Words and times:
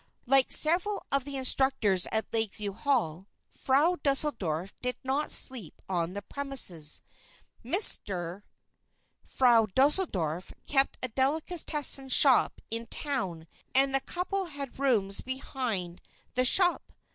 Like 0.25 0.51
several 0.51 1.05
of 1.11 1.25
the 1.25 1.37
instructors 1.37 2.07
at 2.11 2.25
Lakeview 2.33 2.73
Hall, 2.73 3.27
Frau 3.51 3.97
Deuseldorf 4.01 4.75
did 4.81 4.97
not 5.03 5.29
sleep 5.29 5.79
on 5.87 6.13
the 6.13 6.23
premises. 6.23 7.03
"Mister" 7.61 8.43
Frau 9.23 9.67
Deuseldorf 9.67 10.53
kept 10.65 10.97
a 11.03 11.07
delicatessen 11.09 12.09
shop 12.09 12.61
in 12.71 12.87
town 12.87 13.45
and 13.75 13.93
the 13.93 14.01
couple 14.01 14.45
had 14.45 14.79
rooms 14.79 15.21
behind 15.21 16.01
the 16.33 16.45
shop. 16.45 16.91